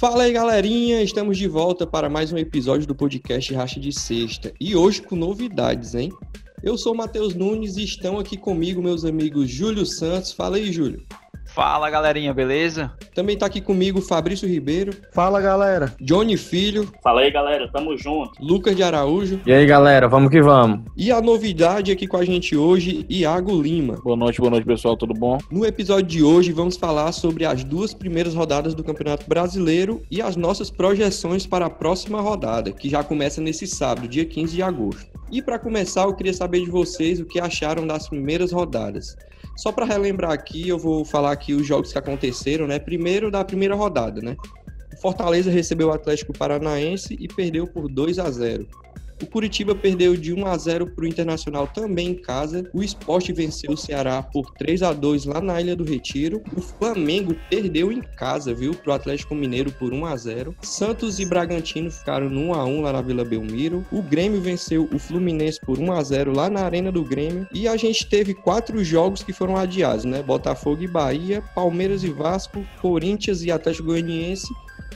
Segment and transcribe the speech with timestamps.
[0.00, 1.02] Fala aí, galerinha!
[1.02, 4.50] Estamos de volta para mais um episódio do podcast Racha de Sexta.
[4.58, 6.10] E hoje com novidades, hein?
[6.62, 10.32] Eu sou o Matheus Nunes e estão aqui comigo meus amigos Júlio Santos.
[10.32, 11.04] Fala aí, Júlio.
[11.54, 12.92] Fala galerinha, beleza?
[13.12, 14.92] Também tá aqui comigo Fabrício Ribeiro.
[15.12, 15.92] Fala galera.
[16.00, 16.88] Johnny Filho.
[17.02, 18.32] Fala aí galera, tamo junto.
[18.40, 19.40] Lucas de Araújo.
[19.44, 20.82] E aí galera, vamos que vamos.
[20.96, 23.96] E a novidade aqui com a gente hoje, Iago Lima.
[23.96, 25.38] Boa noite, boa noite pessoal, tudo bom?
[25.50, 30.22] No episódio de hoje vamos falar sobre as duas primeiras rodadas do Campeonato Brasileiro e
[30.22, 34.62] as nossas projeções para a próxima rodada, que já começa nesse sábado, dia 15 de
[34.62, 35.10] agosto.
[35.32, 39.16] E para começar, eu queria saber de vocês o que acharam das primeiras rodadas.
[39.60, 42.78] Só para relembrar aqui, eu vou falar aqui os jogos que aconteceram, né?
[42.78, 44.34] Primeiro da primeira rodada, né?
[45.02, 48.66] Fortaleza recebeu o Atlético Paranaense e perdeu por 2 a 0.
[49.22, 52.68] O Curitiba perdeu de 1 a 0 para o Internacional também em casa.
[52.72, 56.42] O Esporte venceu o Ceará por 3 a 2 lá na Ilha do Retiro.
[56.56, 60.56] O Flamengo perdeu em casa, viu, para o Atlético Mineiro por 1 a 0.
[60.62, 63.84] Santos e Bragantino ficaram no 1 a 1 lá na Vila Belmiro.
[63.92, 67.46] O Grêmio venceu o Fluminense por 1 a 0 lá na Arena do Grêmio.
[67.52, 70.22] E a gente teve quatro jogos que foram adiados, né?
[70.22, 74.48] Botafogo e Bahia, Palmeiras e Vasco, Corinthians e Atlético Goianiense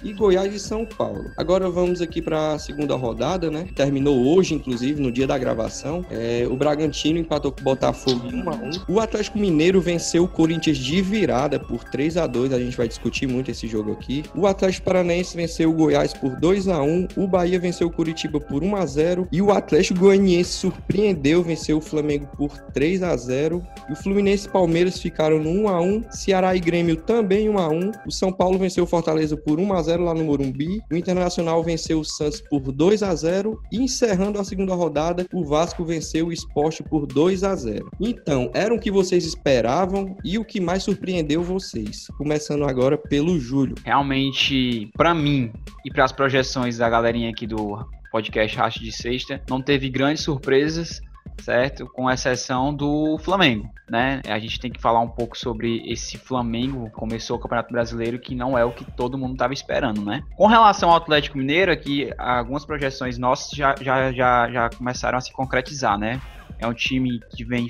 [0.02, 1.30] e Goiás e São Paulo.
[1.36, 3.66] Agora vamos aqui para a segunda rodada, né?
[3.74, 6.04] Terminou hoje, inclusive, no dia da gravação.
[6.10, 8.70] É, o Bragantino empatou com o Botafogo 1 a 1.
[8.88, 12.52] O Atlético Mineiro venceu o Corinthians de virada por 3 a 2.
[12.52, 14.24] A gente vai discutir muito esse jogo aqui.
[14.34, 17.08] O Atlético Paranaense venceu o Goiás por 2 a 1.
[17.16, 21.78] O Bahia venceu o Curitiba por 1 a 0 e o Atlético Goianiense surpreendeu, venceu
[21.78, 23.62] o Flamengo por 3 a 0.
[23.88, 26.04] E o Fluminense e Palmeiras ficaram no 1 a 1.
[26.10, 27.92] Ceará e Grêmio também 1 a 1.
[28.06, 30.80] O São Paulo venceu o Fortaleza por 1 a 0 lá no Morumbi.
[30.90, 35.44] O Internacional venceu o Santos por 2 a 0 e encerrando a segunda rodada, o
[35.44, 37.90] Vasco venceu o Esporte por 2 a 0.
[38.00, 42.08] Então, era o que vocês esperavam e o que mais surpreendeu vocês?
[42.18, 43.76] Começando agora pelo Júlio.
[43.84, 45.52] Realmente, para mim
[45.84, 47.78] e para as projeções da galerinha aqui do
[48.10, 51.00] podcast Racha de Sexta, não teve grandes surpresas
[51.42, 51.86] certo?
[51.86, 54.20] Com exceção do Flamengo, né?
[54.26, 58.34] A gente tem que falar um pouco sobre esse Flamengo começou o Campeonato Brasileiro que
[58.34, 60.22] não é o que todo mundo estava esperando, né?
[60.36, 65.20] Com relação ao Atlético Mineiro, aqui algumas projeções nossas já, já, já, já começaram a
[65.20, 66.20] se concretizar, né?
[66.58, 67.68] É um time que vem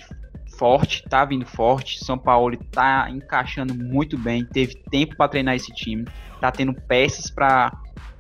[0.56, 2.04] forte, tá vindo forte.
[2.04, 6.06] São Paulo tá encaixando muito bem, teve tempo para treinar esse time,
[6.40, 7.72] tá tendo peças para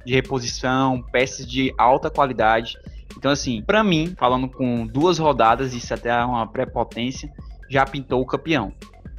[0.04, 2.76] de reposição, peças de alta qualidade.
[3.24, 7.32] Então, assim, para mim, falando com duas rodadas, isso até é uma prepotência,
[7.70, 8.70] já pintou o campeão.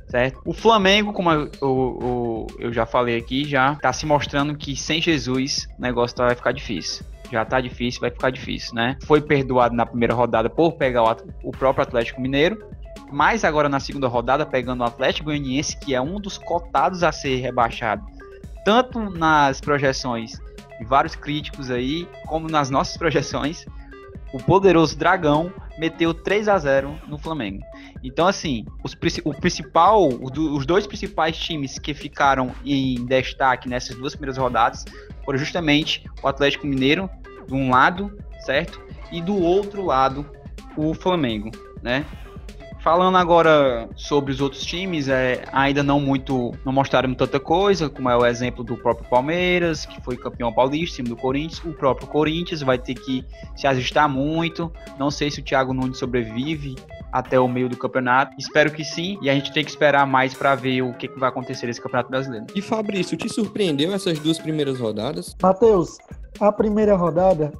[0.07, 0.39] Certo?
[0.45, 5.01] O Flamengo, como eu, eu, eu já falei aqui, já tá se mostrando que sem
[5.01, 8.95] Jesus o negócio vai ficar difícil já tá difícil, vai ficar difícil, né?
[9.03, 12.63] Foi perdoado na primeira rodada por pegar o, o, próprio Atlético Mineiro,
[13.11, 17.11] mas agora na segunda rodada pegando o Atlético Goianiense, que é um dos cotados a
[17.11, 18.05] ser rebaixado,
[18.63, 20.39] tanto nas projeções
[20.79, 23.65] de vários críticos aí, como nas nossas projeções,
[24.35, 27.63] o poderoso Dragão meteu 3 a 0 no Flamengo.
[28.03, 34.13] Então, assim, os, o principal, os dois principais times que ficaram em destaque nessas duas
[34.13, 34.83] primeiras rodadas
[35.23, 37.09] foram justamente o Atlético Mineiro,
[37.47, 38.81] de um lado, certo?
[39.09, 40.29] E do outro lado,
[40.75, 41.49] o Flamengo,
[41.81, 42.05] né?
[42.85, 48.07] Falando agora sobre os outros times, é, ainda não muito, não mostraram tanta coisa, como
[48.11, 51.65] é o exemplo do próprio Palmeiras, que foi campeão paulista, time do Corinthians.
[51.65, 53.25] O próprio Corinthians vai ter que
[53.55, 54.71] se ajustar muito.
[54.99, 56.75] Não sei se o Thiago Nunes sobrevive
[57.11, 58.35] até o meio do campeonato.
[58.37, 61.19] Espero que sim, e a gente tem que esperar mais para ver o que, que,
[61.19, 62.45] vai acontecer nesse campeonato brasileiro.
[62.53, 65.35] E Fabrício, te surpreendeu essas duas primeiras rodadas?
[65.41, 65.97] Matheus,
[66.39, 67.51] a primeira rodada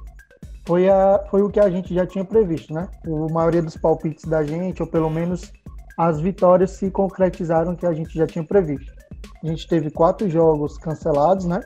[0.66, 2.88] foi, a, foi o que a gente já tinha previsto, né?
[3.06, 5.52] A maioria dos palpites da gente, ou pelo menos
[5.96, 8.92] as vitórias se concretizaram que a gente já tinha previsto.
[9.42, 11.60] A gente teve quatro jogos cancelados, né?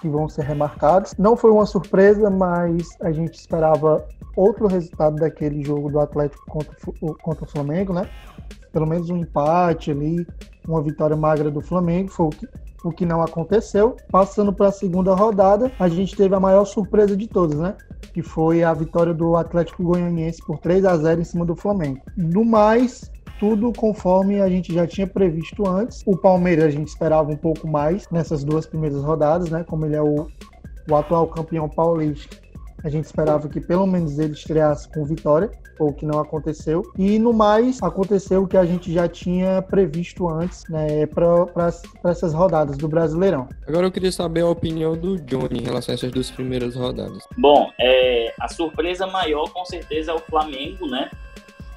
[0.00, 1.14] Que vão ser remarcados.
[1.16, 6.76] Não foi uma surpresa, mas a gente esperava outro resultado daquele jogo do Atlético contra,
[7.22, 8.08] contra o Flamengo, né?
[8.72, 10.26] Pelo menos um empate ali,
[10.66, 12.48] uma vitória magra do Flamengo, foi o que,
[12.84, 13.96] o que não aconteceu.
[14.10, 17.76] Passando para a segunda rodada, a gente teve a maior surpresa de todas, né?
[18.12, 22.00] Que foi a vitória do Atlético Goianiense por 3 a 0 em cima do Flamengo.
[22.16, 26.02] No mais, tudo conforme a gente já tinha previsto antes.
[26.06, 29.64] O Palmeiras a gente esperava um pouco mais nessas duas primeiras rodadas, né?
[29.64, 30.26] Como ele é o,
[30.88, 32.49] o atual campeão paulista
[32.82, 36.82] a gente esperava que pelo menos ele estreasse com vitória, o que não aconteceu.
[36.98, 41.70] E no mais, aconteceu o que a gente já tinha previsto antes, né, para
[42.04, 43.48] essas rodadas do Brasileirão.
[43.66, 47.24] Agora eu queria saber a opinião do Johnny em relação a essas duas primeiras rodadas.
[47.36, 51.10] Bom, é, a surpresa maior com certeza é o Flamengo, né?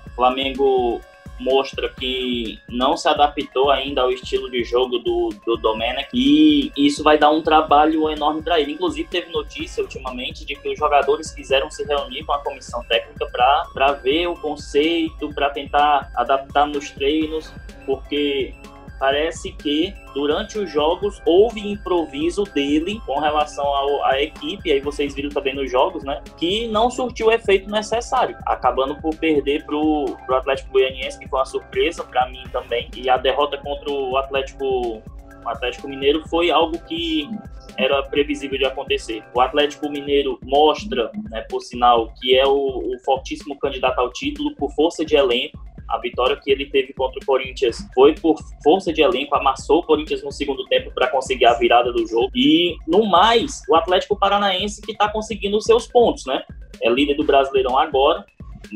[0.08, 1.02] O Flamengo
[1.40, 7.04] mostra que não se adaptou ainda ao estilo de jogo do, do Domenech e isso
[7.04, 8.74] vai dar um trabalho enorme para ele.
[8.74, 13.28] Inclusive, teve notícia ultimamente de que os jogadores quiseram se reunir com a comissão técnica
[13.28, 17.52] para ver o conceito, para tentar adaptar nos treinos,
[17.86, 18.54] porque
[19.00, 23.66] parece que durante os jogos houve improviso dele com relação
[24.06, 26.22] à equipe, aí vocês viram também nos jogos, né?
[26.38, 31.40] Que não surtiu o efeito necessário, acabando por perder pro, pro Atlético Goianiense, que foi
[31.40, 32.90] uma surpresa para mim também.
[32.96, 37.30] E a derrota contra o Atlético, o Atlético Mineiro foi algo que
[37.78, 39.24] era previsível de acontecer.
[39.34, 44.56] O Atlético Mineiro mostra, né, por sinal, que é o, o fortíssimo candidato ao título
[44.56, 45.58] por força de elenco
[45.94, 49.84] a vitória que ele teve contra o Corinthians foi por força de elenco, amassou o
[49.84, 52.32] Corinthians no segundo tempo para conseguir a virada do jogo.
[52.34, 56.44] E, no mais, o Atlético Paranaense que está conseguindo os seus pontos, né?
[56.82, 58.26] É líder do Brasileirão agora.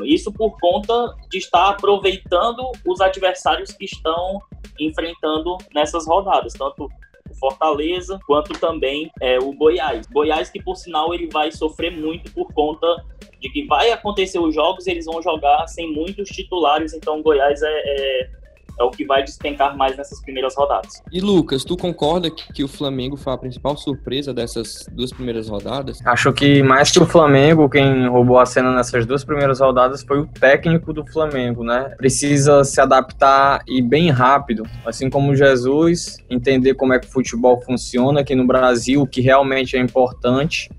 [0.05, 4.39] Isso por conta de estar aproveitando os adversários que estão
[4.79, 6.87] enfrentando nessas rodadas, tanto
[7.39, 10.05] Fortaleza quanto também é, o Goiás.
[10.07, 12.87] Goiás que, por sinal, ele vai sofrer muito por conta
[13.41, 17.61] de que vai acontecer os jogos, eles vão jogar sem muitos titulares, então o Goiás
[17.61, 18.29] é, é,
[18.79, 21.01] é, o que vai despencar mais nessas primeiras rodadas.
[21.11, 25.49] E Lucas, tu concorda que, que, o Flamengo foi a principal surpresa dessas duas primeiras
[25.49, 25.99] rodadas?
[26.05, 30.19] Acho que mais que o Flamengo, quem roubou a cena nessas duas primeiras rodadas foi
[30.19, 31.93] o técnico do Flamengo, né?
[31.97, 37.61] Precisa se adaptar e bem rápido, assim como Jesus, entender como é que o futebol
[37.61, 40.69] funciona aqui no Brasil, o que realmente é importante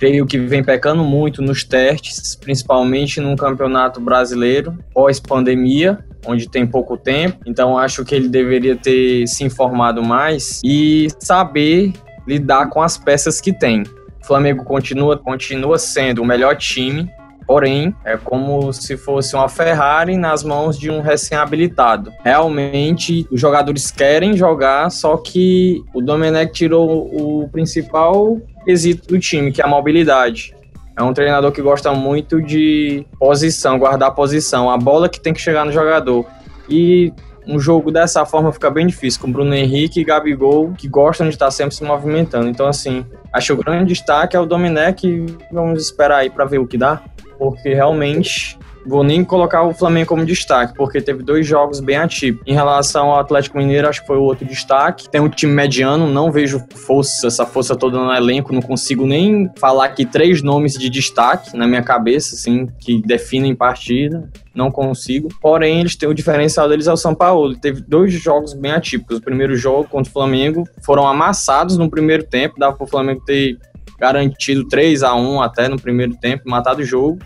[0.00, 6.96] creio que vem pecando muito nos testes, principalmente no campeonato brasileiro, pós-pandemia, onde tem pouco
[6.96, 7.38] tempo.
[7.44, 11.92] Então acho que ele deveria ter se informado mais e saber
[12.26, 13.82] lidar com as peças que tem.
[13.82, 17.10] O Flamengo continua, continua sendo o melhor time,
[17.46, 22.10] porém é como se fosse uma Ferrari nas mãos de um recém-habilitado.
[22.24, 29.52] Realmente os jogadores querem jogar, só que o Domenech tirou o principal quesito do time,
[29.52, 30.54] que é a mobilidade.
[30.96, 35.40] É um treinador que gosta muito de posição, guardar posição, a bola que tem que
[35.40, 36.26] chegar no jogador.
[36.68, 37.12] E
[37.46, 41.34] um jogo dessa forma fica bem difícil, com Bruno Henrique e Gabigol, que gostam de
[41.34, 42.48] estar sempre se movimentando.
[42.48, 45.26] Então, assim, acho que o grande destaque é o Domenech.
[45.50, 47.02] Vamos esperar aí para ver o que dá,
[47.38, 52.46] porque realmente Vou nem colocar o Flamengo como destaque, porque teve dois jogos bem atípicos.
[52.46, 55.08] Em relação ao Atlético Mineiro, acho que foi o outro destaque.
[55.08, 59.50] Tem um time mediano, não vejo força, essa força toda no elenco, não consigo nem
[59.58, 65.28] falar aqui três nomes de destaque na minha cabeça, assim, que definem partida não consigo.
[65.40, 67.56] Porém, eles têm o diferencial deles é o São Paulo.
[67.56, 69.18] Teve dois jogos bem atípicos.
[69.18, 73.22] O primeiro jogo contra o Flamengo foram amassados no primeiro tempo, dava para o Flamengo
[73.24, 73.58] ter
[73.98, 77.18] garantido 3 a 1 até no primeiro tempo, matado o jogo.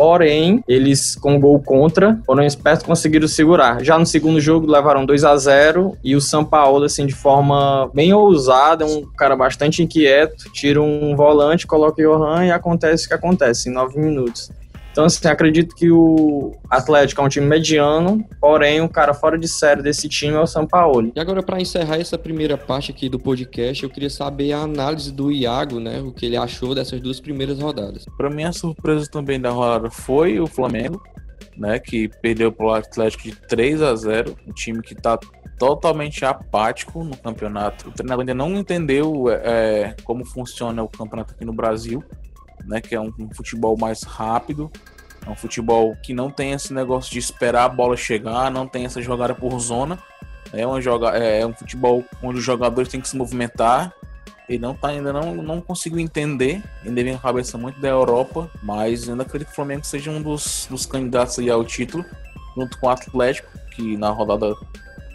[0.00, 3.84] Porém, eles com gol contra foram espertos conseguiram segurar.
[3.84, 7.90] Já no segundo jogo levaram 2 a 0 e o São Paulo assim de forma
[7.92, 13.08] bem ousada, um cara bastante inquieto, tira um volante, coloca o Johan e acontece o
[13.08, 14.50] que acontece em 9 minutos.
[14.90, 19.46] Então, assim, acredito que o Atlético é um time mediano, porém, o cara fora de
[19.46, 21.12] série desse time é o São Paulo.
[21.14, 25.12] E agora, para encerrar essa primeira parte aqui do podcast, eu queria saber a análise
[25.12, 26.00] do Iago, né?
[26.00, 28.04] O que ele achou dessas duas primeiras rodadas.
[28.16, 31.00] Para mim, a surpresa também da rodada foi o Flamengo,
[31.56, 31.78] né?
[31.78, 35.16] Que perdeu para o Atlético de 3 a 0 um time que está
[35.56, 37.90] totalmente apático no campeonato.
[37.90, 42.02] O treinador ainda não entendeu é, como funciona o campeonato aqui no Brasil
[42.64, 42.80] né?
[42.80, 44.70] Que é um, um futebol mais rápido,
[45.26, 48.84] é um futebol que não tem esse negócio de esperar a bola chegar, não tem
[48.84, 49.98] essa jogada por zona.
[50.52, 53.92] É, uma joga é, é um futebol onde os jogadores têm que se movimentar.
[54.48, 56.62] Ele não tá, ainda não, não consigo entender.
[56.84, 60.20] Ainda vem a cabeça muito da Europa, mas ainda acredito que o Flamengo seja um
[60.20, 62.04] dos, dos candidatos ao título,
[62.56, 64.52] junto com o Atlético, que na rodada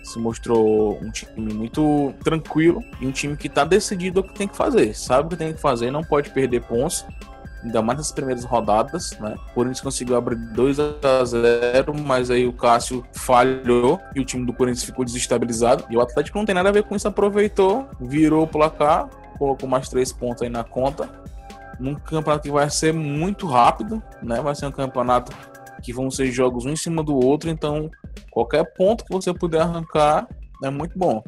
[0.05, 4.47] se mostrou um time muito tranquilo e um time que está decidido o que tem
[4.47, 7.03] que fazer, sabe o que tem que fazer, não pode perder pontos
[7.65, 9.35] ainda mais nas primeiras rodadas, né?
[9.49, 14.45] O Corinthians conseguiu abrir 2 a 0 mas aí o Cássio falhou e o time
[14.45, 15.83] do Corinthians ficou desestabilizado.
[15.89, 19.67] E o Atlético não tem nada a ver com isso, aproveitou, virou o placar, colocou
[19.67, 21.09] mais três pontos aí na conta.
[21.79, 24.39] Num campeonato que vai ser muito rápido, né?
[24.41, 25.31] Vai ser um campeonato
[25.81, 27.89] que vão ser jogos um em cima do outro, então
[28.31, 30.27] qualquer ponto que você puder arrancar
[30.63, 31.21] é muito bom.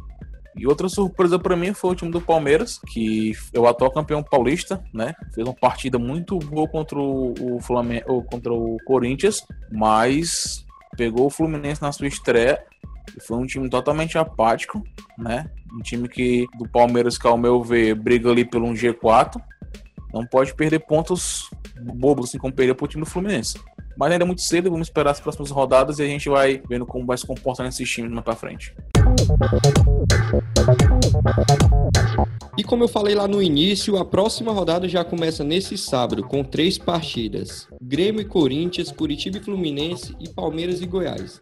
[0.58, 4.24] E outra surpresa para mim foi o time do Palmeiras, que é o atual campeão
[4.24, 5.14] paulista, né?
[5.34, 10.66] Fez uma partida muito boa contra o Flamengo, contra o Corinthians, mas
[10.98, 12.60] pegou o Fluminense na sua estreia
[13.16, 14.84] e foi um time totalmente apático,
[15.18, 15.50] né?
[15.74, 19.40] Um time que do Palmeiras, que ao meu ver, briga ali pelo um G4.
[20.14, 21.50] Não pode perder pontos
[21.94, 23.60] bobos assim como perder pro time do Fluminense.
[23.98, 26.86] Mas ainda é muito cedo, vamos esperar as próximas rodadas e a gente vai vendo
[26.86, 28.74] como vai se comportar nesses times mais pra frente.
[32.58, 36.44] E como eu falei lá no início, a próxima rodada já começa nesse sábado, com
[36.44, 41.40] três partidas: Grêmio e Corinthians, Curitiba e Fluminense e Palmeiras e Goiás.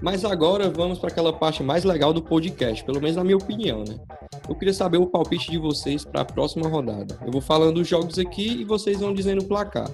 [0.00, 3.84] Mas agora vamos para aquela parte mais legal do podcast, pelo menos na minha opinião,
[3.86, 3.98] né?
[4.48, 7.18] Eu queria saber o palpite de vocês para a próxima rodada.
[7.24, 9.90] Eu vou falando os jogos aqui e vocês vão dizendo o placar.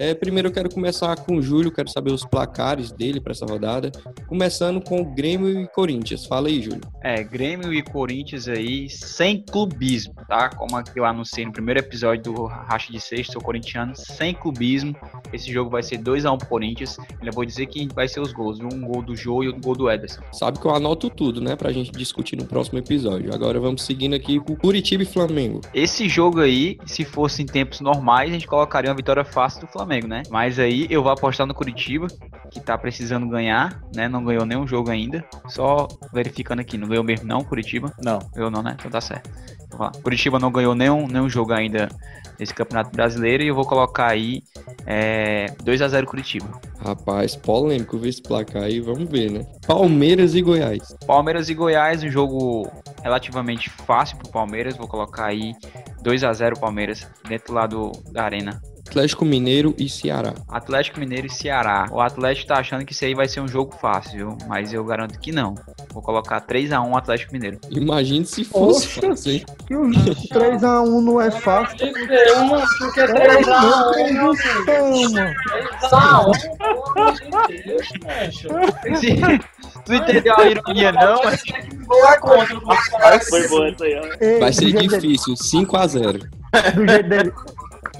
[0.00, 3.44] É, primeiro eu quero começar com o Júlio, quero saber os placares dele para essa
[3.44, 3.92] rodada.
[4.26, 6.24] Começando com Grêmio e Corinthians.
[6.24, 6.80] Fala aí, Júlio.
[7.02, 10.48] É, Grêmio e Corinthians aí, sem clubismo, tá?
[10.48, 14.96] Como eu anunciei no primeiro episódio do Racha de Sexto, sou corintiano, sem clubismo.
[15.34, 16.96] Esse jogo vai ser 2x1 um pro Corinthians.
[17.22, 19.76] Eu vou dizer que vai ser os gols, um gol do Jô e um gol
[19.76, 20.22] do Ederson.
[20.32, 23.34] Sabe que eu anoto tudo, né, pra gente discutir no próximo episódio.
[23.34, 25.60] Agora vamos seguindo aqui com Curitiba e Flamengo.
[25.74, 29.66] Esse jogo aí, se fosse em tempos normais, a gente colocaria uma vitória fácil do
[29.66, 29.89] Flamengo.
[29.90, 30.22] Flamengo, né?
[30.30, 32.06] Mas aí eu vou apostar no Curitiba,
[32.48, 34.08] que tá precisando ganhar, né?
[34.08, 35.24] Não ganhou nenhum jogo ainda.
[35.48, 37.92] Só verificando aqui, não ganhou mesmo não, Curitiba?
[38.00, 38.20] Não.
[38.32, 38.76] Ganhou não, né?
[38.78, 39.28] Então tá certo.
[40.02, 41.88] Curitiba não ganhou nenhum, nenhum jogo ainda
[42.38, 44.42] nesse Campeonato Brasileiro e eu vou colocar aí
[44.86, 46.46] é, 2x0 Curitiba.
[46.84, 49.46] Rapaz, polêmico ver esse placar aí, vamos ver, né?
[49.66, 50.94] Palmeiras e Goiás.
[51.06, 52.70] Palmeiras e Goiás, um jogo
[53.02, 55.52] relativamente fácil pro Palmeiras, vou colocar aí
[56.02, 58.60] 2x0 Palmeiras dentro lá do, da arena.
[58.88, 60.34] Atlético Mineiro e Ceará.
[60.48, 61.86] Atlético Mineiro e Ceará.
[61.92, 64.38] O Atlético tá achando que isso aí vai ser um jogo fácil, viu?
[64.48, 65.54] mas eu garanto que não.
[65.92, 67.58] Vou colocar 3x1 Atlético Mineiro.
[67.70, 69.44] Imagine se fosse Poxa, fácil, hein?
[69.66, 71.88] Que o 3x1 não é fácil.
[72.38, 75.34] Uma, porque 3x1, Meu Deus do céu, mano.
[78.84, 79.44] 3x1.
[79.84, 81.22] tu entendeu a ironia, não?
[81.22, 82.18] Foi
[83.48, 86.18] boa essa aí, Vai ser difícil, 5 a 0
[86.74, 87.32] Do jeito dele.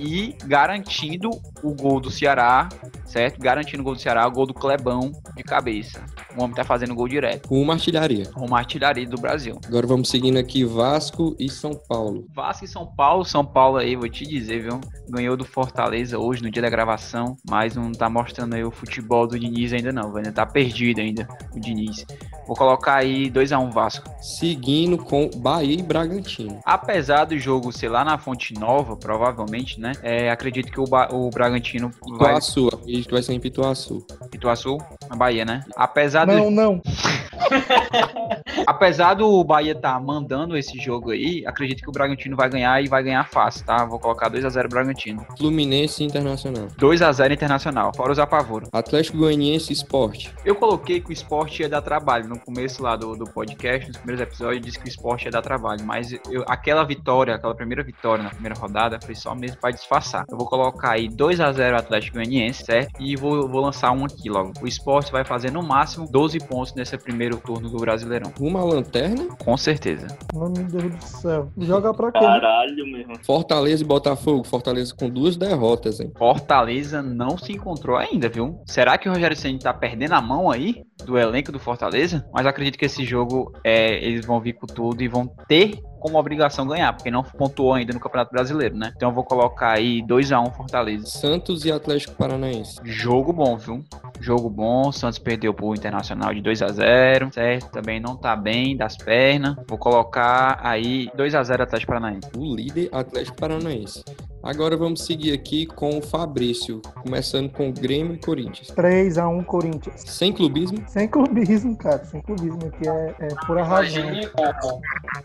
[0.02, 1.28] E garantindo
[1.62, 2.70] o gol do Ceará,
[3.10, 3.38] certo?
[3.40, 6.02] Garantindo o gol do Ceará, o gol do Clebão de cabeça.
[6.36, 7.48] O homem tá fazendo gol direto.
[7.48, 8.30] Com uma artilharia.
[8.36, 9.58] Uma artilharia do Brasil.
[9.66, 12.26] Agora vamos seguindo aqui Vasco e São Paulo.
[12.34, 14.80] Vasco e São Paulo, São Paulo aí, vou te dizer, viu?
[15.08, 19.26] Ganhou do Fortaleza hoje, no dia da gravação, mas não tá mostrando aí o futebol
[19.26, 22.06] do Diniz ainda não, ainda tá perdido ainda, o Diniz.
[22.46, 24.10] Vou colocar aí 2x1 Vasco.
[24.20, 26.60] Seguindo com Bahia e Bragantino.
[26.64, 29.92] Apesar do jogo ser lá na Fonte Nova, provavelmente, né?
[30.02, 32.34] É, acredito que o, Ba- o Bragantino vai...
[32.34, 32.68] Pituaçu,
[33.00, 34.06] acredito que vai ser em Pituaçu.
[34.30, 34.78] Pituaçu,
[35.08, 35.64] na Bahia, né?
[35.76, 36.82] Apesar do, Não, não.
[38.66, 42.88] apesar do Bahia tá mandando esse jogo aí, acredito que o Bragantino vai ganhar e
[42.88, 43.84] vai ganhar fácil, tá?
[43.84, 45.26] Vou colocar 2x0 Bragantino.
[45.38, 46.68] Fluminense Internacional.
[46.78, 48.68] 2x0 Internacional, fora os apavoros.
[48.72, 50.28] Atlético Goianiense e Sport.
[50.44, 52.28] Eu coloquei que o esporte ia dar trabalho.
[52.28, 55.30] No começo lá do, do podcast, nos primeiros episódios, eu disse que o esporte ia
[55.30, 55.84] dar trabalho.
[55.84, 60.24] Mas eu- aquela vitória, aquela primeira vitória na primeira rodada, foi só mesmo para disfarçar.
[60.30, 62.90] Eu vou colocar aí 2x0 Atlético Goianiense, certo?
[63.00, 64.52] E vou, vou lançar um aqui logo.
[64.62, 68.32] O esporte vai fazer no máximo 12 pontos nesse primeiro turno do Brasileirão.
[68.50, 69.28] Uma lanterna.
[69.44, 70.08] Com certeza.
[70.34, 71.48] Meu Deus do céu.
[71.56, 72.18] Joga pra quê?
[72.18, 72.26] né?
[72.26, 73.16] Caralho, meu irmão.
[73.24, 74.42] Fortaleza e Botafogo.
[74.44, 76.10] Fortaleza com duas derrotas, hein?
[76.18, 78.60] Fortaleza não se encontrou ainda, viu?
[78.66, 82.26] Será que o Rogério Ceni tá perdendo a mão aí do elenco do Fortaleza?
[82.32, 86.18] Mas acredito que esse jogo é, eles vão vir com tudo e vão ter como
[86.18, 88.92] obrigação ganhar, porque não pontuou ainda no Campeonato Brasileiro, né?
[88.96, 91.06] Então eu vou colocar aí 2 a 1 Fortaleza.
[91.06, 92.80] Santos e Atlético Paranaense.
[92.82, 93.84] Jogo bom, viu?
[94.20, 94.90] Jogo bom.
[94.90, 97.70] Santos perdeu pro Internacional de 2 a 0 certo?
[97.70, 99.54] Também não tá bem das pernas.
[99.68, 102.30] Vou colocar aí 2 a 0 Atlético Paranaense.
[102.36, 104.04] O líder Atlético Paranaense.
[104.42, 108.68] Agora vamos seguir aqui com o Fabrício, começando com Grêmio e Corinthians.
[108.68, 110.02] 3x1 Corinthians.
[110.06, 112.02] Sem clubismo, Sem clubismo, cara.
[112.06, 114.02] Sem clubismo aqui é, é pura razão.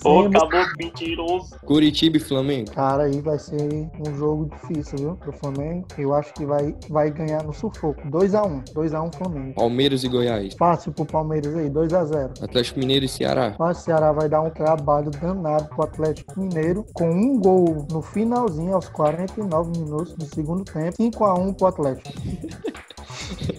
[0.01, 1.55] Pô, Sim, acabou mentiroso.
[1.65, 2.71] Curitiba e Flamengo.
[2.71, 5.15] Cara, aí vai ser um jogo difícil, viu?
[5.15, 5.87] Pro Flamengo.
[5.97, 8.01] Eu acho que vai, vai ganhar no sufoco.
[8.09, 8.65] 2x1.
[8.73, 9.55] 2x1 Flamengo.
[9.55, 10.53] Palmeiras e Goiás.
[10.55, 12.43] Fácil pro Palmeiras aí, 2x0.
[12.43, 13.55] Atlético Mineiro e Ceará.
[13.57, 18.01] Mas o Ceará vai dar um trabalho danado pro Atlético Mineiro, com um gol no
[18.01, 22.09] finalzinho, aos 49 minutos do segundo tempo, 5x1 pro Atlético.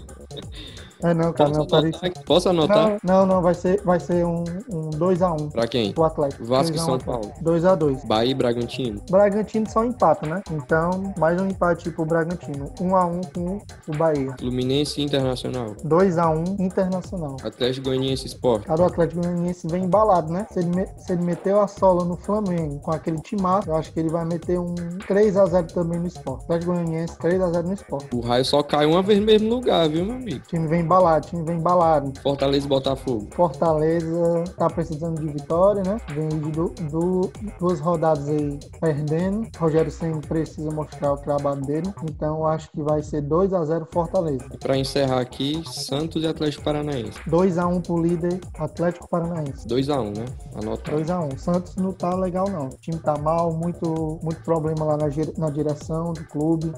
[1.07, 2.25] É não, cara, Posso não, anotar?
[2.25, 2.97] Posso anotar?
[3.03, 5.93] Não, não, não, vai ser, vai ser um, um 2x1 Pra quem?
[5.93, 6.45] pro Atlético.
[6.45, 6.99] Vasco e 2 a 1 São.
[6.99, 7.33] Paulo.
[7.43, 8.07] 2x2.
[8.07, 9.01] Bahia e Bragantino.
[9.11, 10.43] Bragantino só empata, né?
[10.51, 12.67] Então, mais um empate pro Bragantino.
[12.81, 14.35] 1x1 com o Bahia.
[14.39, 15.75] Fluminense e Internacional.
[15.85, 17.37] 2x1 Internacional.
[17.43, 18.65] Atlético Goianiense Sport.
[18.65, 20.47] Cara, o Atlético Goianiense vem embalado, né?
[20.51, 23.93] Se ele, me- se ele meteu a sola no Flamengo com aquele timaço, eu acho
[23.93, 24.75] que ele vai meter um
[25.09, 26.45] 3x0 também no esporte.
[26.45, 28.09] Atlético Goianiense 3x0 no esporte.
[28.15, 30.43] O raio só cai uma vez no mesmo lugar, viu, meu amigo?
[30.45, 32.13] O time vem embalado, o time vem embalado.
[32.23, 33.29] Fortaleza e Botafogo.
[33.35, 36.01] Fortaleza tá precisando de vitória, né?
[36.15, 39.47] Vem de du- du- duas rodadas aí perdendo.
[39.59, 41.93] Rogério Senna precisa mostrar o trabalho dele.
[42.05, 44.45] Então acho que vai ser 2 a 0 Fortaleza.
[44.53, 47.19] E pra encerrar aqui, Santos e Atlético Paranaense.
[47.27, 49.67] 2 a 1 pro líder Atlético Paranaense.
[49.67, 50.25] 2x1, né?
[50.55, 50.91] Anota.
[50.93, 52.67] 2 a 1 Santos não tá legal, não.
[52.67, 55.07] O time tá mal, muito, muito problema lá na,
[55.39, 56.73] na direção do clube.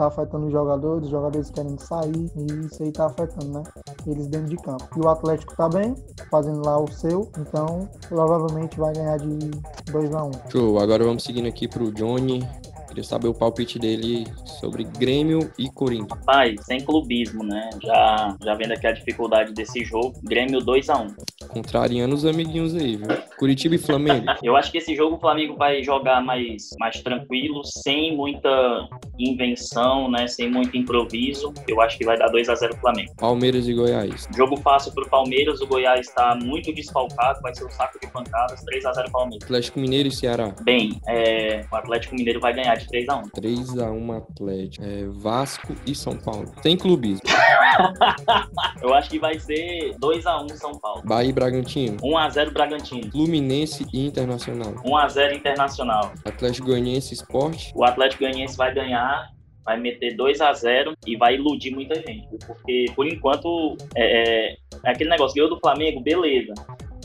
[0.00, 3.62] Tá afetando os jogadores, os jogadores querendo sair, e isso aí tá afetando, né?
[4.06, 4.88] Eles dentro de campo.
[4.96, 5.94] E o Atlético tá bem,
[6.30, 9.50] fazendo lá o seu, então provavelmente vai ganhar de
[9.92, 12.48] 2 a 1 Show, agora vamos seguindo aqui pro Johnny.
[12.90, 16.10] Queria saber o palpite dele sobre Grêmio e Corinthians.
[16.10, 17.70] Rapaz, sem clubismo, né?
[17.80, 20.12] Já, já vendo aqui a dificuldade desse jogo.
[20.24, 21.14] Grêmio 2x1.
[21.46, 23.06] Contrariando os amiguinhos aí, viu?
[23.38, 24.26] Curitiba e Flamengo.
[24.42, 30.10] Eu acho que esse jogo o Flamengo vai jogar mais, mais tranquilo, sem muita invenção,
[30.10, 30.26] né?
[30.26, 31.54] Sem muito improviso.
[31.68, 33.14] Eu acho que vai dar 2x0 Flamengo.
[33.16, 34.26] Palmeiras e Goiás.
[34.36, 38.64] Jogo fácil pro Palmeiras, o Goiás está muito desfalcado, vai ser um saco de pancadas,
[38.64, 39.44] 3x0 Palmeiras.
[39.44, 40.52] Atlético Mineiro e Ceará.
[40.62, 43.30] Bem, é, o Atlético Mineiro vai ganhar de 3x1.
[43.36, 44.84] 3x1 Atlético.
[44.84, 46.50] É, Vasco e São Paulo.
[46.62, 47.22] Sem clubismo.
[48.82, 51.02] Eu acho que vai ser 2x1 São Paulo.
[51.04, 51.96] Bahia e Bragantino.
[51.98, 53.10] 1x0 Bragantino.
[53.10, 54.74] Fluminense e Internacional.
[54.84, 56.12] 1x0 Internacional.
[56.24, 57.72] Atlético Goianiense Esporte.
[57.74, 59.28] O Atlético Goianiense vai ganhar,
[59.64, 62.28] vai meter 2 a 0 e vai iludir muita gente.
[62.46, 66.54] Porque, por enquanto, é, é- é aquele negócio, ganhou do Flamengo, beleza.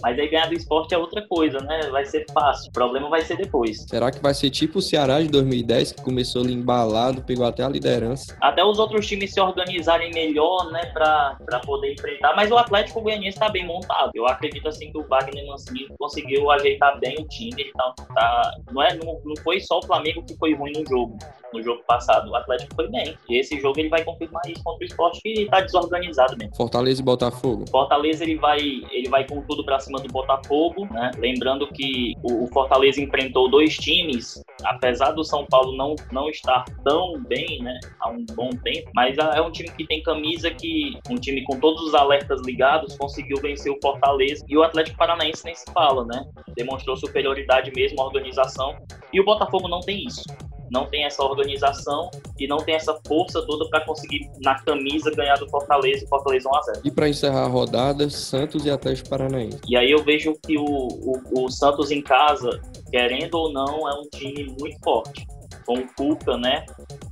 [0.05, 1.89] Mas aí ganhar do esporte é outra coisa, né?
[1.89, 2.69] Vai ser fácil.
[2.69, 3.87] O problema vai ser depois.
[3.89, 7.63] Será que vai ser tipo o Ceará de 2010, que começou ali embalado, pegou até
[7.63, 8.37] a liderança?
[8.39, 10.85] Até os outros times se organizarem melhor, né?
[10.93, 12.35] Pra, pra poder enfrentar.
[12.35, 14.11] Mas o Atlético Goianiense tá bem montado.
[14.13, 17.55] Eu acredito, assim, que o Wagner Mancini conseguiu ajeitar bem o time.
[17.63, 20.87] Ele tá, tá- não, é, não, não foi só o Flamengo que foi ruim no
[20.87, 21.17] jogo.
[21.51, 22.29] No jogo passado.
[22.29, 23.17] O Atlético foi bem.
[23.27, 26.55] E esse jogo ele vai confirmar isso contra o esporte que tá desorganizado mesmo.
[26.55, 27.65] Fortaleza e Botafogo.
[27.71, 31.11] Fortaleza ele vai, ele vai com tudo pra cima do Botafogo, né?
[31.17, 37.21] Lembrando que o, Fortaleza enfrentou dois times, apesar do São Paulo não, não estar tão
[37.23, 37.77] bem, né?
[37.99, 41.59] Há um bom tempo, mas é um time que tem camisa que um time com
[41.59, 46.05] todos os alertas ligados conseguiu vencer o Fortaleza e o Atlético Paranaense nem se fala,
[46.05, 46.25] né?
[46.55, 48.75] Demonstrou superioridade mesmo, organização
[49.11, 50.23] e o Botafogo não tem isso.
[50.71, 55.35] Não tem essa organização e não tem essa força toda pra conseguir na camisa ganhar
[55.35, 56.81] do Fortaleza e Fortaleza 1x0.
[56.83, 59.59] E para encerrar a rodada, Santos e Atlético Paranaense.
[59.67, 63.93] E aí eu vejo que o, o, o Santos em casa, querendo ou não, é
[63.93, 65.25] um time muito forte.
[65.65, 66.65] Com o Cuca, né?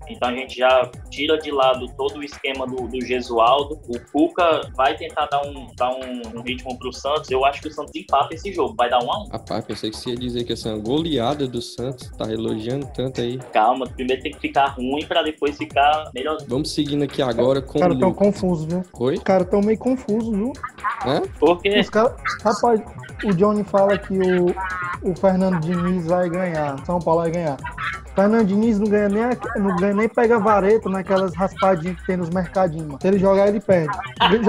[0.10, 3.80] Então a gente já tira de lado todo o esquema do, do Gesualdo.
[3.88, 7.32] O Cuca vai tentar dar um, dar um, um ritmo pro Santos.
[7.32, 8.76] Eu acho que o Santos empata esse jogo.
[8.78, 9.30] Vai dar um a um.
[9.30, 12.10] Rapaz, pensei que você ia dizer que essa uma goleada do Santos.
[12.18, 13.38] Tá elogiando tanto aí.
[13.54, 16.38] Calma, primeiro tem que ficar ruim pra depois ficar melhor.
[16.48, 18.28] Vamos seguindo aqui agora com Os caras o tão Lucas.
[18.28, 18.84] confusos, viu?
[19.00, 19.16] Oi?
[19.16, 20.54] Os caras tão meio confusos, viu?
[21.06, 21.22] Hã?
[21.40, 22.14] Porque Os caras.
[22.44, 22.82] Rapaz,
[23.26, 26.84] o Johnny fala que o, o Fernando Diniz vai ganhar.
[26.86, 27.58] São Paulo vai ganhar.
[28.16, 29.24] Fernando Diniz não ganha nem,
[29.58, 32.96] não ganha nem pega vareto naquelas raspadinhas que tem nos mercadinhos.
[33.02, 33.96] Se ele jogar, ele perde.
[34.22, 34.40] Ele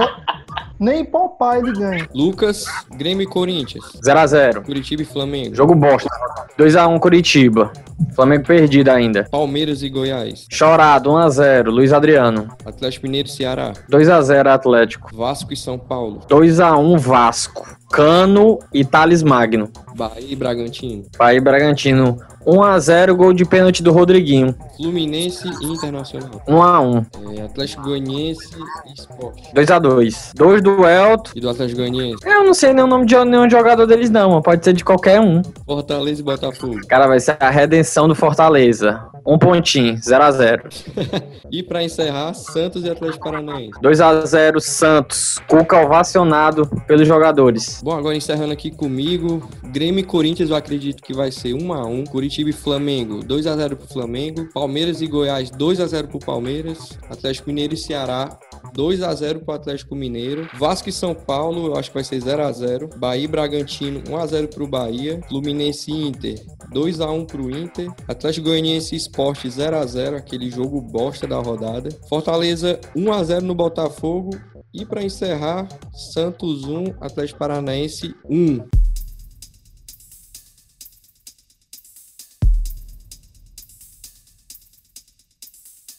[0.79, 2.09] nem poupar ele ganha.
[2.15, 3.85] Lucas, Grêmio e Corinthians.
[4.05, 4.63] 0x0.
[4.63, 5.55] Curitiba e Flamengo.
[5.55, 6.11] Jogo bosta.
[6.59, 7.73] 2x1 Curitiba.
[8.15, 9.25] Flamengo perdido ainda.
[9.31, 10.47] Palmeiras e Goiás.
[10.51, 11.67] Chorado, 1x0.
[11.71, 12.49] Luiz Adriano.
[12.65, 13.73] Atlético Mineiro e Ceará.
[13.91, 15.17] 2x0 Atlético.
[15.17, 16.21] Vasco e São Paulo.
[16.29, 17.67] 2x1 Vasco.
[17.95, 19.71] Cano e Thales Magno.
[19.95, 21.05] Bahia e Bragantino.
[21.17, 22.19] Bahia e Bragantino.
[22.45, 24.53] 1x0 gol de pênalti do Rodriguinho.
[24.77, 26.43] Fluminense e Internacional.
[26.49, 27.39] 1x1.
[27.39, 28.51] É, Atlético Goianiense
[28.87, 29.39] e Sport.
[29.55, 30.33] 2x2.
[30.35, 31.31] 2 do Elton.
[31.37, 32.27] E do Atlético Goianiense.
[32.27, 34.33] Eu não sei nem o nome de nenhum jogador deles, não.
[34.33, 35.41] mas Pode ser de qualquer um.
[35.65, 36.81] Fortaleza e Botafogo.
[36.89, 39.01] Cara, vai ser a redenção do Fortaleza.
[39.27, 41.33] Um pontinho, 0x0.
[41.51, 43.79] E pra encerrar, Santos e Atlético Paranaense.
[43.81, 45.39] 2x0 Santos.
[45.49, 47.81] Cuca ovacionado pelos jogadores.
[47.85, 51.85] Bom, agora encerrando aqui comigo, Grêmio e Corinthians eu acredito que vai ser 1 a
[51.85, 54.49] 1 Curitiba e Flamengo, 2 a 0 pro Flamengo.
[54.55, 56.99] Palmeiras e Goiás, 2 a 0 pro Palmeiras.
[57.11, 58.39] Atlético Mineiro e Ceará,
[58.73, 60.49] 2 a 0 pro Atlético Mineiro.
[60.59, 64.03] Vasco e São Paulo, eu acho que vai ser 0 a 0 Bahia e Bragantino,
[64.09, 65.21] 1 a 0 pro Bahia.
[65.29, 66.41] Fluminense e Inter,
[66.73, 67.93] 2 a 1 pro Inter.
[68.09, 71.91] Atlético Goianiense e Sport, 0 a 0 aquele jogo bosta da rodada.
[72.09, 74.31] Fortaleza, 1 a 0 no Botafogo.
[74.75, 78.84] E para encerrar, Santos 1, Atlético Paranaense 1.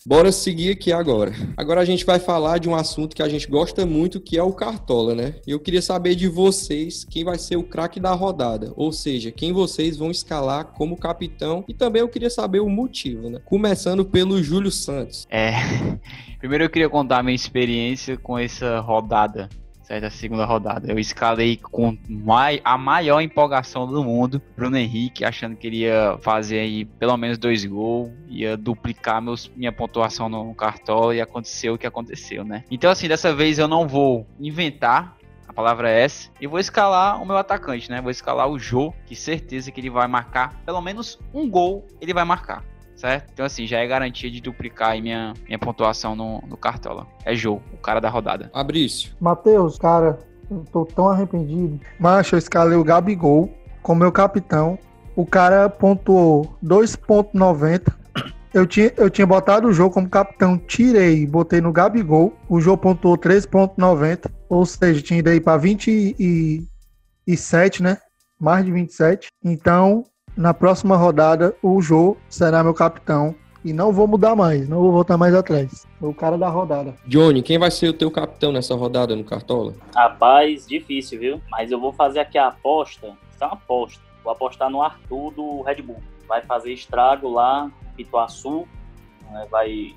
[0.07, 1.33] Bora seguir aqui agora.
[1.57, 4.43] Agora a gente vai falar de um assunto que a gente gosta muito, que é
[4.43, 5.35] o Cartola, né?
[5.47, 9.51] Eu queria saber de vocês quem vai ser o craque da rodada, ou seja, quem
[9.51, 13.41] vocês vão escalar como capitão e também eu queria saber o motivo, né?
[13.45, 15.25] Começando pelo Júlio Santos.
[15.27, 15.53] É.
[16.37, 19.49] Primeiro eu queria contar a minha experiência com essa rodada
[19.85, 20.05] certo?
[20.05, 20.91] A segunda rodada.
[20.91, 26.17] Eu escalei com mai, a maior empolgação do mundo, Bruno Henrique, achando que ele ia
[26.21, 31.75] fazer aí pelo menos dois gols, ia duplicar meus, minha pontuação no cartola e aconteceu
[31.75, 32.63] o que aconteceu, né?
[32.69, 35.15] Então, assim, dessa vez eu não vou inventar.
[35.47, 36.29] A palavra é essa.
[36.41, 38.01] E vou escalar o meu atacante, né?
[38.01, 41.85] Vou escalar o Jô, que certeza que ele vai marcar pelo menos um gol.
[42.01, 42.63] Ele vai marcar
[42.95, 43.29] certo?
[43.33, 47.05] Então, assim, já é garantia de duplicar aí minha, minha pontuação no, no Cartola.
[47.23, 48.49] É Jô, o cara da rodada.
[48.53, 49.13] Fabrício.
[49.19, 50.17] Matheus, cara,
[50.49, 51.79] eu tô tão arrependido.
[51.99, 54.77] Mas eu escalei o Gabigol como meu capitão.
[55.15, 57.93] O cara pontuou 2.90.
[58.53, 62.33] Eu tinha, eu tinha botado o jogo como capitão, tirei, botei no Gabigol.
[62.47, 67.97] O jogo pontuou 3.90, ou seja, tinha ido aí para 27, né?
[68.39, 69.27] Mais de 27.
[69.43, 73.35] Então, na próxima rodada, o Jô será meu capitão.
[73.63, 75.87] E não vou mudar mais, não vou voltar mais atrás.
[75.99, 76.93] O cara da rodada.
[77.07, 79.73] Johnny, quem vai ser o teu capitão nessa rodada no Cartola?
[79.95, 81.41] Rapaz, difícil, viu?
[81.49, 83.07] Mas eu vou fazer aqui a aposta.
[83.07, 83.99] Isso é uma aposta.
[84.23, 85.99] Vou apostar no Arthur do Red Bull.
[86.27, 88.67] Vai fazer estrago lá, Pituaçu.
[89.31, 89.47] Né?
[89.49, 89.95] Vai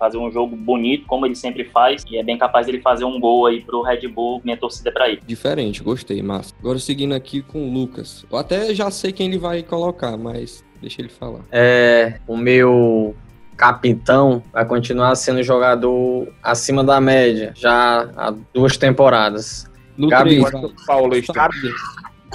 [0.00, 3.20] fazer um jogo bonito, como ele sempre faz, e é bem capaz ele fazer um
[3.20, 5.20] gol aí pro Red Bull, minha torcida é pra ele.
[5.26, 6.54] Diferente, gostei, massa.
[6.58, 8.24] Agora seguindo aqui com o Lucas.
[8.32, 11.40] Eu até já sei quem ele vai colocar, mas deixa ele falar.
[11.52, 13.14] É, o meu
[13.56, 19.70] capitão vai continuar sendo jogador acima da média, já há duas temporadas.
[19.98, 21.34] No Gabi, três, Paulista.
[21.34, 21.70] sabia.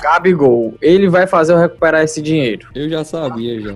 [0.02, 2.68] Gabigol, ele vai fazer eu recuperar esse dinheiro.
[2.76, 3.76] Eu já sabia, já.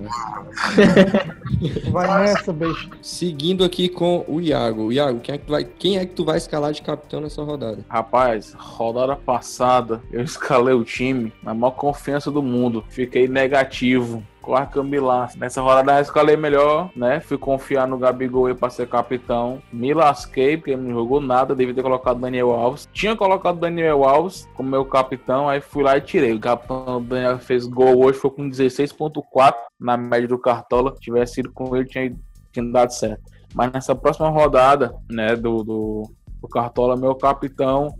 [1.90, 2.90] Vai nessa, beijo.
[3.02, 4.92] Seguindo aqui com o Iago.
[4.92, 7.42] Iago, quem é que tu vai, quem é que tu vai escalar de capitão nessa
[7.42, 7.84] rodada?
[7.88, 12.84] Rapaz, rodada passada eu escalei o time na maior confiança do mundo.
[12.88, 14.22] Fiquei negativo.
[14.42, 15.28] Com Arcambilá.
[15.36, 17.20] Nessa rodada eu escalei melhor, né?
[17.20, 19.62] Fui confiar no Gabigol pra ser capitão.
[19.72, 21.54] Me lasquei, porque não jogou nada.
[21.54, 22.88] Devia ter colocado Daniel Alves.
[22.92, 26.32] Tinha colocado Daniel Alves como meu capitão, aí fui lá e tirei.
[26.32, 30.94] O capitão Daniel fez gol hoje, foi com 16,4 na média do Cartola.
[30.94, 32.14] Se tivesse ido com ele, tinha,
[32.52, 33.22] tinha dado certo.
[33.54, 37.94] Mas nessa próxima rodada, né, do, do, do Cartola, meu capitão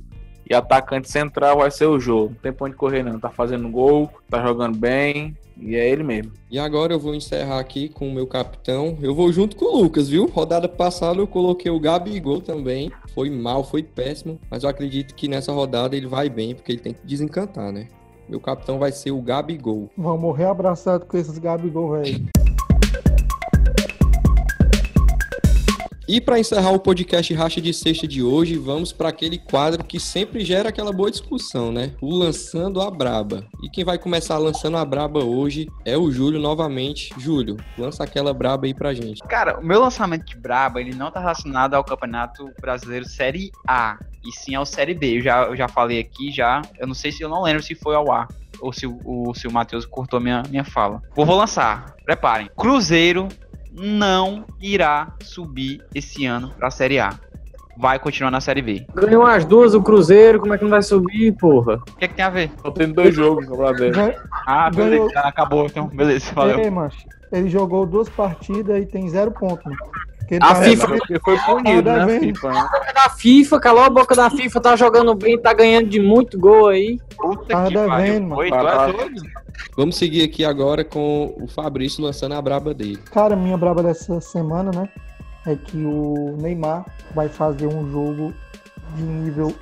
[0.48, 2.30] e atacante central vai ser o jogo.
[2.30, 3.20] Não tem pra onde correr, não.
[3.20, 5.36] Tá fazendo gol, tá jogando bem.
[5.60, 6.32] E é ele mesmo.
[6.50, 8.96] E agora eu vou encerrar aqui com o meu capitão.
[9.02, 10.26] Eu vou junto com o Lucas, viu?
[10.26, 12.90] Rodada passada eu coloquei o Gabigol também.
[13.14, 14.38] Foi mal, foi péssimo.
[14.50, 17.88] Mas eu acredito que nessa rodada ele vai bem, porque ele tem que desencantar, né?
[18.28, 19.90] Meu capitão vai ser o Gabigol.
[19.96, 22.28] Vão morrer abraçado com esses Gabigol, velho.
[26.12, 30.00] E para encerrar o podcast Racha de Sexta de hoje, vamos para aquele quadro que
[30.00, 31.92] sempre gera aquela boa discussão, né?
[32.00, 33.46] O Lançando a Braba.
[33.62, 37.14] E quem vai começar lançando a Braba hoje é o Júlio novamente.
[37.16, 39.22] Júlio, lança aquela Braba aí pra gente.
[39.28, 43.96] Cara, o meu lançamento de Braba, ele não tá relacionado ao Campeonato Brasileiro Série A,
[44.26, 45.18] e sim ao Série B.
[45.18, 46.60] Eu já, eu já falei aqui, já.
[46.76, 48.26] Eu não sei se eu não lembro se foi ao A.
[48.60, 51.00] Ou se o, se o Matheus cortou minha, minha fala.
[51.14, 51.94] Vou, vou lançar.
[52.04, 52.50] Preparem.
[52.56, 53.28] Cruzeiro
[53.72, 57.10] não irá subir esse ano pra Série A.
[57.78, 58.84] Vai continuar na Série B.
[58.94, 61.76] Ganhou as duas o Cruzeiro, como é que não vai subir, porra?
[61.76, 62.50] O que, é que tem a ver?
[62.60, 63.94] Só tem dois jogos Brasileiro.
[63.96, 64.14] Gan-
[64.46, 65.06] Ah, beleza.
[65.08, 65.26] Ganhou.
[65.26, 65.86] Acabou então.
[65.86, 66.58] Beleza, valeu.
[66.60, 69.62] Ei, macho, ele jogou duas partidas e tem zero ponto,
[70.30, 70.86] ele A tá- FIFA-
[71.24, 72.20] foi punido, Tá né, devendo.
[72.36, 72.68] FIFA, né?
[72.94, 76.68] Da FIFA, calou a boca da FIFA, tá jogando bem, tá ganhando de muito gol
[76.68, 76.98] aí.
[77.16, 78.42] Puta Tá que pariu.
[78.44, 79.08] é?
[79.76, 82.96] Vamos seguir aqui agora com o Fabrício lançando a Braba dele.
[83.12, 84.88] Cara, minha braba dessa semana, né?
[85.46, 88.32] É que o Neymar vai fazer um jogo
[88.94, 89.54] de nível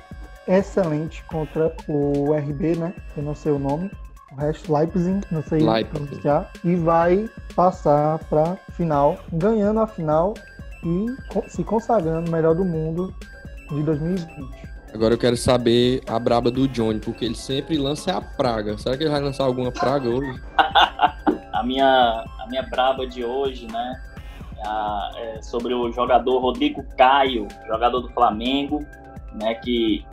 [0.47, 2.93] excelente contra o RB, né?
[3.15, 3.89] Eu não sei o nome.
[4.31, 6.05] O resto, Leipzig, não sei Leipzig.
[6.05, 6.51] pronunciar.
[6.63, 10.33] E vai passar pra final, ganhando a final
[10.83, 13.13] e se consagrando melhor do mundo
[13.69, 14.27] de 2020.
[14.93, 18.77] Agora eu quero saber a Braba do Johnny, porque ele sempre lança a praga.
[18.77, 20.39] Será que ele vai lançar alguma praga hoje?
[21.51, 24.01] A minha, a minha braba de hoje, né?
[24.65, 28.85] a- é sobre o jogador Rodrigo Caio, jogador do Flamengo,
[29.33, 29.55] né?
[29.55, 30.05] Que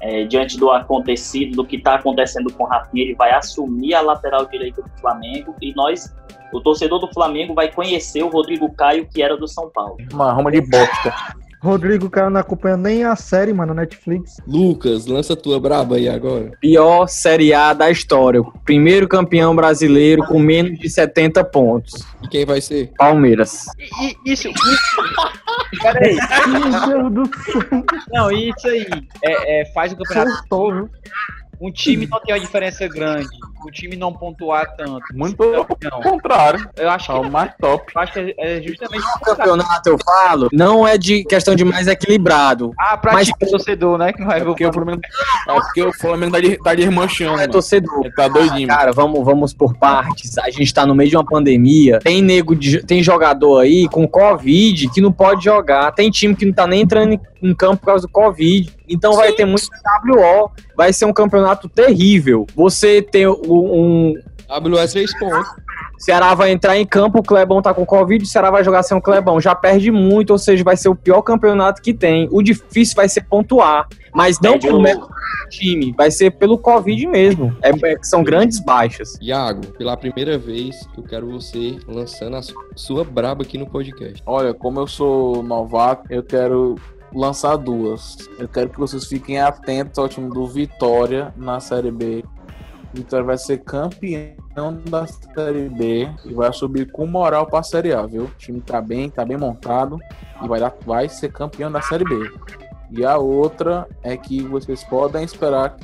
[0.00, 4.00] é, diante do acontecido, do que está acontecendo com o Rafinha, ele vai assumir a
[4.00, 6.14] lateral direita do Flamengo e nós,
[6.52, 9.96] o torcedor do Flamengo, vai conhecer o Rodrigo Caio, que era do São Paulo.
[10.12, 11.14] Uma Roma de bosta.
[11.58, 14.36] Rodrigo, cara, não acompanha nem a série, mano, Netflix.
[14.46, 16.52] Lucas, lança tua braba aí agora.
[16.60, 18.40] Pior Série A da história.
[18.64, 22.06] Primeiro campeão brasileiro com menos de 70 pontos.
[22.22, 22.92] E quem vai ser?
[22.96, 23.64] Palmeiras.
[24.00, 24.96] E- isso, isso.
[25.82, 26.16] Peraí.
[26.88, 27.62] Meu Deus do céu,
[28.12, 28.86] Não, isso aí.
[29.24, 30.36] É, é, faz o campeonato.
[30.36, 30.90] surtou, viu?
[31.60, 33.28] Um time não tem uma diferença grande.
[33.66, 35.02] O time não pontuar tanto.
[35.14, 36.68] Muito pelo Não, contrário.
[36.76, 37.92] eu acho É que, o mais top.
[37.94, 41.86] eu acho que é justamente O campeonato, eu falo, não é de questão de mais
[41.88, 42.72] equilibrado.
[42.78, 44.12] Ah, pra Mas- ti, torcedor, né?
[44.12, 45.00] Que vai É o porque o Flamengo,
[45.48, 48.00] é porque o Flamengo tá de, tá de irmanchando, É torcedor.
[48.04, 48.68] Ele tá doidinho.
[48.68, 50.36] Cara, vamos, vamos por partes.
[50.38, 51.98] A gente tá no meio de uma pandemia.
[52.00, 55.90] Tem nego de- tem jogador aí com Covid que não pode jogar.
[55.92, 58.75] Tem time que não tá nem entrando em, em campo por causa do Covid.
[58.88, 59.68] Então vai ter muito
[60.06, 60.50] WO.
[60.76, 62.46] Vai ser um campeonato terrível.
[62.54, 64.14] Você tem um.
[64.48, 65.48] WS 3 pontos.
[65.98, 68.96] Ceará vai entrar em campo, o Clebão tá com Covid, o Ceará vai jogar sem
[68.96, 69.40] o Clebão.
[69.40, 72.28] Já perde muito, ou seja, vai ser o pior campeonato que tem.
[72.30, 73.88] O difícil vai ser pontuar.
[74.14, 77.56] Mas não Perde por o- mérito do time, vai ser pelo Covid mesmo.
[77.62, 79.18] É, é que são grandes baixas.
[79.22, 84.22] Iago, pela primeira vez, eu quero você lançando a su- sua braba aqui no podcast.
[84.26, 86.76] Olha, como eu sou novato, eu quero
[87.16, 88.18] lançar duas.
[88.38, 92.22] Eu quero que vocês fiquem atentos ao time do Vitória na Série B.
[92.92, 98.06] Vitória vai ser campeão da Série B e vai subir com moral pra Série A,
[98.06, 98.24] viu?
[98.24, 99.98] O time tá bem, tá bem montado
[100.42, 102.30] e vai, dar, vai ser campeão da Série B.
[102.90, 105.76] E a outra é que vocês podem esperar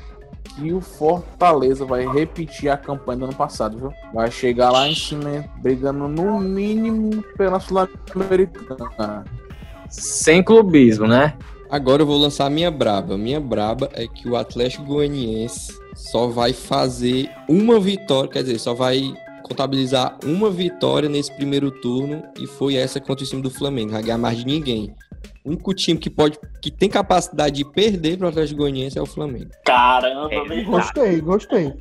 [0.43, 3.93] que o Fortaleza vai repetir a campanha do ano passado, viu?
[4.13, 9.25] Vai chegar lá em cima, brigando no mínimo pela Sul-Americana.
[9.93, 11.37] Sem clubismo, né?
[11.71, 13.17] Agora eu vou lançar a minha braba.
[13.19, 18.73] Minha braba é que o Atlético Goianiense só vai fazer uma vitória, quer dizer, só
[18.73, 23.93] vai contabilizar uma vitória nesse primeiro turno e foi essa contra o time do Flamengo,
[23.93, 24.95] vai ganhar mais de ninguém.
[25.45, 29.03] O único time que pode que tem capacidade de perder para o Atlético Goianiense é
[29.03, 29.51] o Flamengo.
[29.67, 30.63] Caramba, É.
[30.63, 31.75] Gostei, gostei.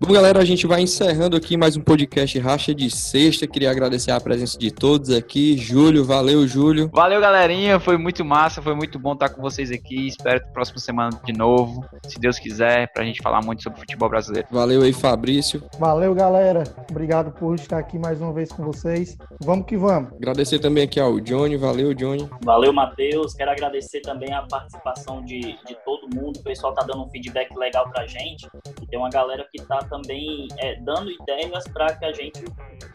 [0.00, 3.46] Bom, galera, a gente vai encerrando aqui mais um podcast Racha de Sexta.
[3.46, 5.58] Queria agradecer a presença de todos aqui.
[5.58, 6.90] Júlio, valeu, Júlio.
[6.94, 7.78] Valeu, galerinha.
[7.78, 10.06] Foi muito massa, foi muito bom estar com vocês aqui.
[10.06, 14.08] Espero que próxima semana de novo, se Deus quiser, pra gente falar muito sobre futebol
[14.08, 14.48] brasileiro.
[14.50, 15.62] Valeu aí, Fabrício.
[15.78, 16.64] Valeu, galera.
[16.90, 19.18] Obrigado por estar aqui mais uma vez com vocês.
[19.40, 20.05] Vamos que vamos.
[20.14, 21.56] Agradecer também aqui ao Johnny.
[21.56, 22.28] Valeu, Johnny.
[22.44, 23.34] Valeu, Matheus.
[23.34, 26.38] Quero agradecer também a participação de, de todo mundo.
[26.38, 28.48] O pessoal tá dando um feedback legal pra gente.
[28.82, 32.44] E tem uma galera que tá também é, dando ideias para que a gente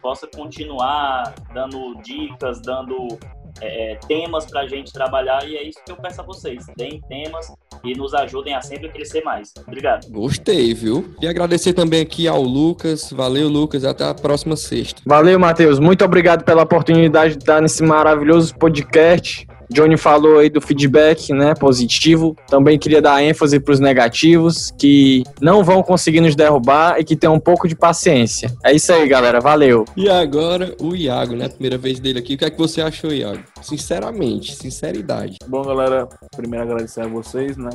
[0.00, 3.18] possa continuar dando dicas, dando
[3.60, 5.46] é, é, temas pra gente trabalhar.
[5.48, 6.66] E é isso que eu peço a vocês.
[6.76, 7.52] Deem temas
[7.84, 9.52] e nos ajudem a sempre crescer mais.
[9.66, 10.08] Obrigado.
[10.10, 11.14] Gostei, viu?
[11.20, 13.10] E agradecer também aqui ao Lucas.
[13.12, 13.84] Valeu, Lucas.
[13.84, 15.02] Até a próxima sexta.
[15.04, 15.78] Valeu, Matheus.
[15.78, 19.46] Muito obrigado pela oportunidade de estar nesse maravilhoso podcast.
[19.72, 22.36] Johnny falou aí do feedback, né, positivo.
[22.48, 27.16] Também queria dar ênfase para os negativos, que não vão conseguir nos derrubar e que
[27.16, 28.52] tenham um pouco de paciência.
[28.64, 29.40] É isso aí, galera.
[29.40, 29.84] Valeu.
[29.96, 31.48] E agora, o Iago, né?
[31.48, 32.34] Primeira vez dele aqui.
[32.34, 33.42] O que é que você achou, Iago?
[33.60, 35.38] Sinceramente, sinceridade.
[35.46, 37.70] Bom, galera, primeiro agradecer a vocês, né,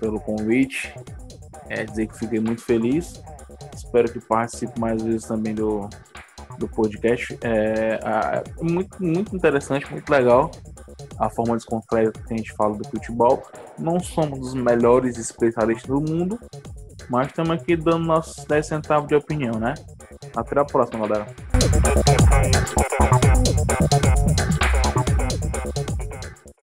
[0.00, 0.92] pelo convite.
[1.68, 3.20] É dizer que fiquei muito feliz.
[3.74, 5.88] Espero que participe mais vezes também do,
[6.58, 7.36] do podcast.
[7.42, 10.50] É, a- muito, muito interessante, muito legal
[11.18, 13.42] a forma descontraída que a gente fala do futebol.
[13.78, 16.38] Não somos os melhores especialistas do mundo,
[17.08, 19.74] mas estamos aqui dando nossos 10 centavos de opinião, né?
[20.34, 21.26] Até a próxima, galera.